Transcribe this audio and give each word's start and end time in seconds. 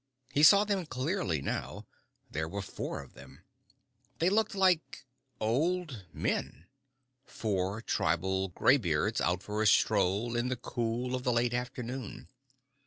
He 0.33 0.41
saw 0.41 0.63
them 0.63 0.87
clearly 0.87 1.43
now. 1.43 1.85
There 2.27 2.47
were 2.49 2.63
four 2.63 3.03
of 3.03 3.13
them. 3.13 3.43
They 4.17 4.31
looked 4.31 4.55
like 4.55 5.05
old 5.39 6.07
men. 6.11 6.65
Four 7.23 7.83
tribal 7.83 8.47
gray 8.47 8.77
beards 8.77 9.21
out 9.21 9.43
for 9.43 9.61
a 9.61 9.67
stroll 9.67 10.35
in 10.35 10.47
the 10.49 10.55
cool 10.55 11.13
of 11.13 11.21
the 11.21 11.31
late 11.31 11.53
afternoon. 11.53 12.29